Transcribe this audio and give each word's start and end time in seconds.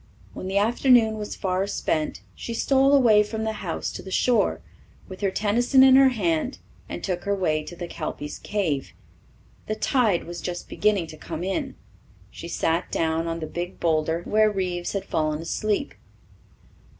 When 0.33 0.47
the 0.47 0.57
afternoon 0.57 1.19
was 1.19 1.35
far 1.35 1.67
spent 1.67 2.21
she 2.33 2.55
stole 2.55 2.95
away 2.95 3.21
from 3.21 3.43
the 3.43 3.53
house 3.61 3.91
to 3.91 4.01
the 4.01 4.09
shore, 4.09 4.59
with 5.07 5.21
her 5.21 5.29
Tennyson 5.29 5.83
in 5.83 5.95
her 5.95 6.09
hand, 6.09 6.57
and 6.89 7.03
took 7.03 7.25
her 7.25 7.35
way 7.35 7.61
to 7.63 7.75
the 7.75 7.87
Kelpy's 7.87 8.39
Cave. 8.39 8.93
The 9.67 9.75
tide 9.75 10.23
was 10.23 10.41
just 10.41 10.67
beginning 10.67 11.05
to 11.05 11.17
come 11.17 11.43
in. 11.43 11.75
She 12.31 12.47
sat 12.47 12.91
down 12.91 13.27
on 13.27 13.41
the 13.41 13.45
big 13.45 13.79
boulder 13.79 14.23
where 14.23 14.49
Reeves 14.49 14.93
had 14.93 15.05
fallen 15.05 15.39
asleep. 15.39 15.93